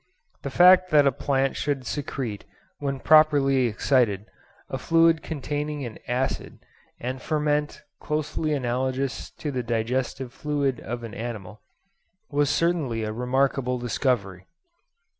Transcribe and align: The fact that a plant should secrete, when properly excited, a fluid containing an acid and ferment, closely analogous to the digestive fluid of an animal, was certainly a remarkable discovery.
The 0.41 0.49
fact 0.49 0.89
that 0.89 1.05
a 1.05 1.11
plant 1.11 1.55
should 1.55 1.85
secrete, 1.85 2.43
when 2.79 2.99
properly 3.01 3.67
excited, 3.67 4.25
a 4.67 4.79
fluid 4.79 5.21
containing 5.21 5.85
an 5.85 5.99
acid 6.07 6.57
and 6.99 7.21
ferment, 7.21 7.83
closely 7.99 8.51
analogous 8.51 9.29
to 9.29 9.51
the 9.51 9.61
digestive 9.61 10.33
fluid 10.33 10.79
of 10.79 11.03
an 11.03 11.13
animal, 11.13 11.61
was 12.31 12.49
certainly 12.49 13.03
a 13.03 13.13
remarkable 13.13 13.77
discovery. 13.77 14.47